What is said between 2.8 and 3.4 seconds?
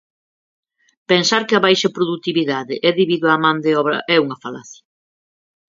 é debido á